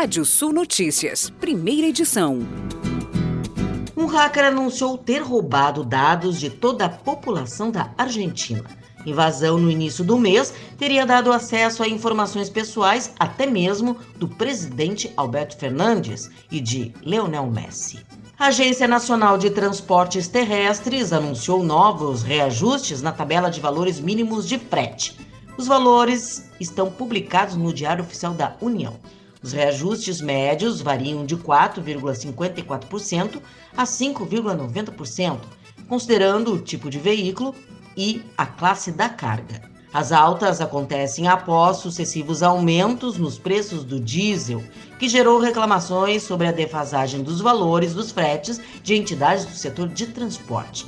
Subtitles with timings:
[0.00, 2.38] Rádio Sul Notícias, primeira edição.
[3.96, 8.62] Um hacker anunciou ter roubado dados de toda a população da Argentina.
[9.04, 15.12] Invasão no início do mês teria dado acesso a informações pessoais até mesmo do presidente
[15.16, 17.98] Alberto Fernandes e de Leonel Messi.
[18.38, 24.60] A Agência Nacional de Transportes Terrestres anunciou novos reajustes na tabela de valores mínimos de
[24.60, 25.18] frete.
[25.58, 28.94] Os valores estão publicados no Diário Oficial da União.
[29.42, 33.40] Os reajustes médios variam de 4,54%
[33.76, 35.38] a 5,90%,
[35.88, 37.54] considerando o tipo de veículo
[37.96, 39.62] e a classe da carga.
[39.92, 44.62] As altas acontecem após sucessivos aumentos nos preços do diesel,
[44.98, 50.08] que gerou reclamações sobre a defasagem dos valores dos fretes de entidades do setor de
[50.08, 50.86] transporte.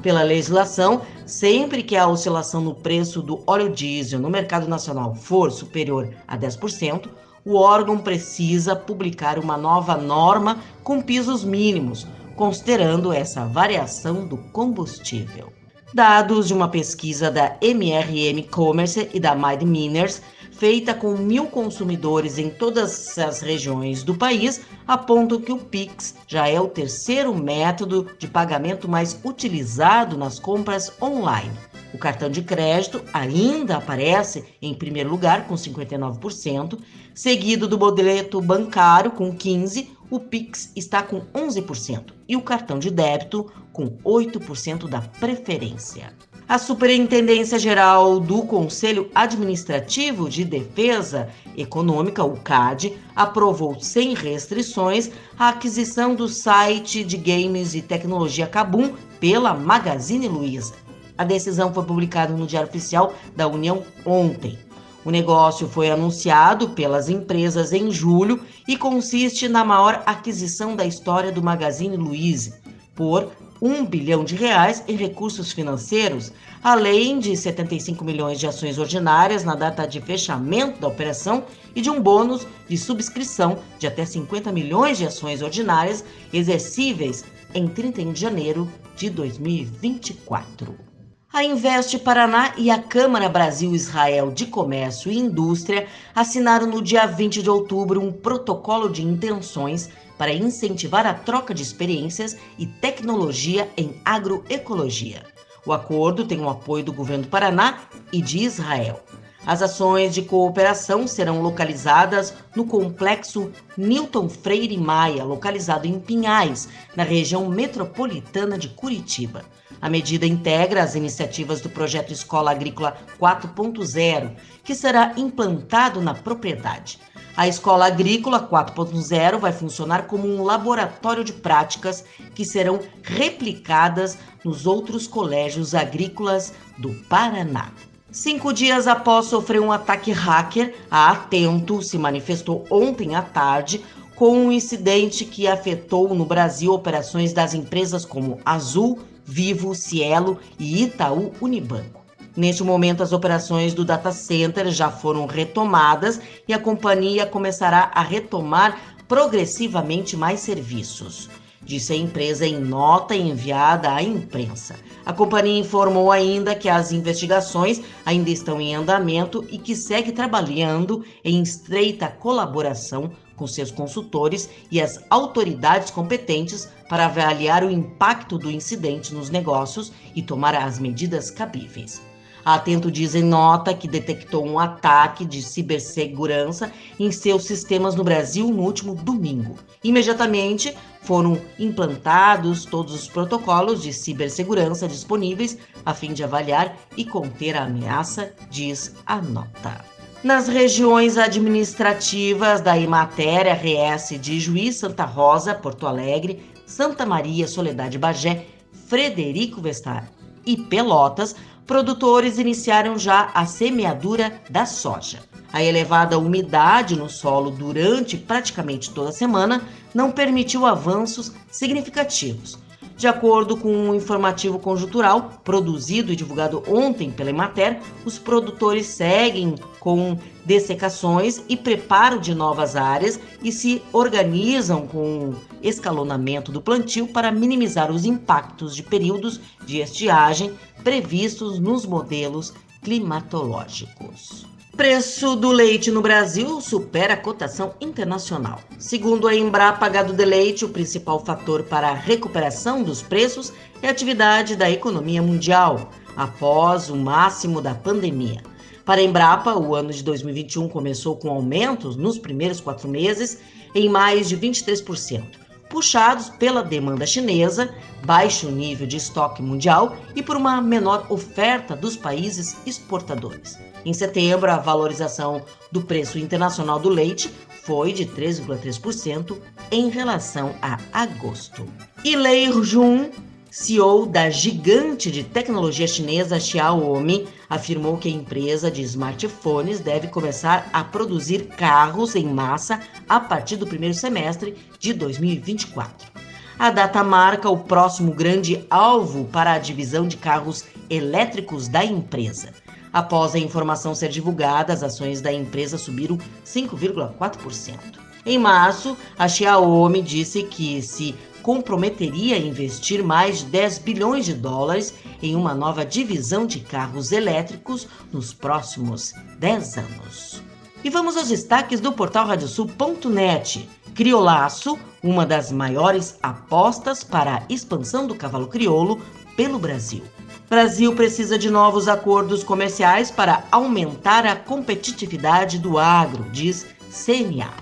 [0.00, 5.50] Pela legislação, sempre que a oscilação no preço do óleo diesel no mercado nacional for
[5.50, 7.08] superior a 10%,
[7.44, 15.52] o órgão precisa publicar uma nova norma com pisos mínimos, considerando essa variação do combustível.
[15.92, 20.20] Dados de uma pesquisa da MRM Commerce e da Mind Miners,
[20.52, 26.48] feita com mil consumidores em todas as regiões do país, apontam que o Pix já
[26.48, 31.52] é o terceiro método de pagamento mais utilizado nas compras online.
[31.92, 36.78] O cartão de crédito ainda aparece em primeiro lugar, com 59%,
[37.14, 42.90] seguido do boleto bancário, com 15%, o Pix está com 11% e o cartão de
[42.90, 46.14] débito com 8% da preferência.
[46.48, 55.50] A Superintendência Geral do Conselho Administrativo de Defesa Econômica, o CAD, aprovou sem restrições a
[55.50, 60.87] aquisição do site de games e tecnologia Cabum pela Magazine Luiza.
[61.18, 64.56] A decisão foi publicada no Diário Oficial da União ontem.
[65.04, 71.32] O negócio foi anunciado pelas empresas em julho e consiste na maior aquisição da história
[71.32, 72.60] do Magazine Luiza,
[72.94, 79.42] por um bilhão de reais em recursos financeiros, além de 75 milhões de ações ordinárias
[79.42, 84.52] na data de fechamento da operação e de um bônus de subscrição de até 50
[84.52, 90.87] milhões de ações ordinárias exercíveis em 31 de janeiro de 2024.
[91.30, 97.42] A Investe Paraná e a Câmara Brasil-Israel de Comércio e Indústria assinaram no dia 20
[97.42, 104.00] de outubro um protocolo de intenções para incentivar a troca de experiências e tecnologia em
[104.06, 105.22] agroecologia.
[105.66, 107.80] O acordo tem o apoio do governo do Paraná
[108.10, 109.04] e de Israel.
[109.46, 117.02] As ações de cooperação serão localizadas no complexo Newton Freire Maia, localizado em Pinhais, na
[117.02, 119.44] região metropolitana de Curitiba.
[119.80, 124.32] A medida integra as iniciativas do projeto Escola Agrícola 4.0,
[124.64, 126.98] que será implantado na propriedade.
[127.36, 134.66] A Escola Agrícola 4.0 vai funcionar como um laboratório de práticas que serão replicadas nos
[134.66, 137.70] outros colégios agrícolas do Paraná.
[138.10, 143.84] Cinco dias após sofrer um ataque hacker, a Atento se manifestou ontem à tarde
[144.16, 150.82] com um incidente que afetou no Brasil operações das empresas como Azul, Vivo, Cielo e
[150.82, 152.02] Itaú Unibanco.
[152.34, 158.00] Neste momento, as operações do data center já foram retomadas e a companhia começará a
[158.00, 161.28] retomar progressivamente mais serviços
[161.68, 164.74] disse a empresa em nota enviada à imprensa.
[165.04, 171.04] A companhia informou ainda que as investigações ainda estão em andamento e que segue trabalhando
[171.22, 178.50] em estreita colaboração com seus consultores e as autoridades competentes para avaliar o impacto do
[178.50, 182.02] incidente nos negócios e tomar as medidas cabíveis.
[182.44, 188.02] A Atento diz em nota que detectou um ataque de cibersegurança em seus sistemas no
[188.02, 189.56] Brasil no último domingo.
[189.84, 197.54] Imediatamente foram implantados todos os protocolos de cibersegurança disponíveis a fim de avaliar e conter
[197.54, 199.97] a ameaça, diz a nota.
[200.22, 207.96] Nas regiões administrativas da Imatéria RS de Juiz, Santa Rosa, Porto Alegre, Santa Maria, Soledade
[207.96, 208.46] Bagé,
[208.88, 210.10] Frederico Vestar
[210.44, 215.20] e Pelotas, produtores iniciaram já a semeadura da soja.
[215.52, 219.62] A elevada umidade no solo durante praticamente toda a semana
[219.94, 222.58] não permitiu avanços significativos.
[222.98, 229.54] De acordo com um informativo conjuntural produzido e divulgado ontem pela Emater, os produtores seguem
[229.78, 237.30] com dessecações e preparo de novas áreas e se organizam com escalonamento do plantio para
[237.30, 240.52] minimizar os impactos de períodos de estiagem
[240.82, 242.52] previstos nos modelos
[242.82, 244.46] climatológicos.
[244.76, 248.60] Preço do leite no Brasil supera a cotação internacional.
[248.78, 253.52] Segundo a Embrapa Gado de Leite, o principal fator para a recuperação dos preços
[253.82, 258.40] é a atividade da economia mundial, após o máximo da pandemia.
[258.84, 263.38] Para a Embrapa, o ano de 2021 começou com aumentos nos primeiros quatro meses
[263.74, 265.24] em mais de 23%,
[265.68, 267.74] puxados pela demanda chinesa,
[268.04, 273.58] baixo nível de estoque mundial e por uma menor oferta dos países exportadores.
[273.84, 277.30] Em setembro, a valorização do preço internacional do leite
[277.62, 279.36] foi de 3,3%
[279.70, 281.66] em relação a agosto.
[282.04, 283.10] E Lei Jun,
[283.50, 290.68] CEO da gigante de tecnologia chinesa Xiaomi, afirmou que a empresa de smartphones deve começar
[290.70, 296.12] a produzir carros em massa a partir do primeiro semestre de 2024.
[296.58, 302.52] A data marca o próximo grande alvo para a divisão de carros elétricos da empresa.
[302.92, 308.08] Após a informação ser divulgada, as ações da empresa subiram 5,4%.
[308.26, 314.34] Em março, a Xiaomi disse que se comprometeria a investir mais de 10 bilhões de
[314.34, 320.42] dólares em uma nova divisão de carros elétricos nos próximos 10 anos.
[320.84, 323.68] E vamos aos destaques do portal radiosul.net.
[323.94, 329.00] Criolaço, uma das maiores apostas para a expansão do cavalo crioulo
[329.36, 330.02] pelo Brasil.
[330.48, 337.52] Brasil precisa de novos acordos comerciais para aumentar a competitividade do agro, diz CNA.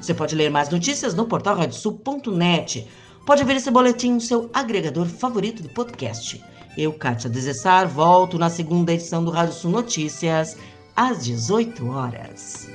[0.00, 2.86] Você pode ler mais notícias no portal radiosul.net.
[3.26, 6.40] Pode ver esse boletim no seu agregador favorito de podcast.
[6.78, 10.56] Eu, Kátia Desessar, volto na segunda edição do Rádio Sul Notícias,
[10.94, 12.68] às 18 horas.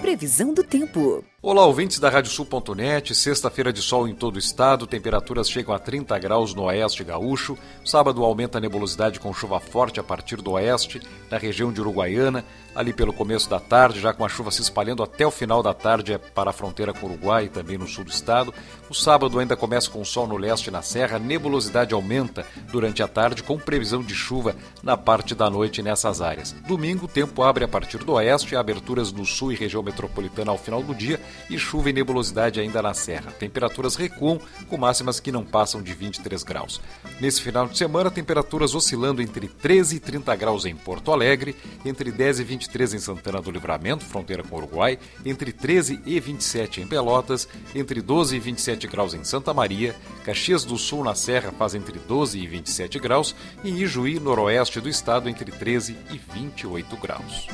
[0.00, 1.22] Previsão do tempo.
[1.40, 3.14] Olá, ouvintes da Radiosul.net.
[3.14, 7.56] Sexta-feira de sol em todo o estado, temperaturas chegam a 30 graus no oeste gaúcho.
[7.84, 11.00] Sábado aumenta a nebulosidade com chuva forte a partir do oeste,
[11.30, 12.44] na região de Uruguaiana,
[12.74, 15.72] ali pelo começo da tarde, já com a chuva se espalhando até o final da
[15.72, 18.52] tarde é para a fronteira com o Uruguai e também no sul do estado.
[18.90, 23.06] O sábado ainda começa com sol no leste na serra, a nebulosidade aumenta durante a
[23.06, 26.50] tarde, com previsão de chuva na parte da noite nessas áreas.
[26.66, 30.82] Domingo, tempo abre a partir do oeste, aberturas no sul e região metropolitana ao final
[30.82, 33.32] do dia e chuva e nebulosidade ainda na serra.
[33.32, 36.80] Temperaturas recuam, com máximas que não passam de 23 graus.
[37.20, 42.10] Nesse final de semana, temperaturas oscilando entre 13 e 30 graus em Porto Alegre, entre
[42.10, 46.80] 10 e 23 em Santana do Livramento, fronteira com o Uruguai, entre 13 e 27
[46.80, 49.94] em Pelotas, entre 12 e 27 graus em Santa Maria,
[50.24, 53.34] Caxias do Sul na Serra faz entre 12 e 27 graus
[53.64, 57.48] e Ijuí, noroeste do estado, entre 13 e 28 graus.